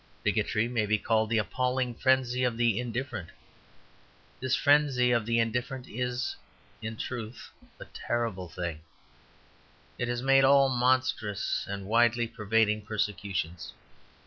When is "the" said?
1.29-1.37, 2.57-2.79, 5.27-5.37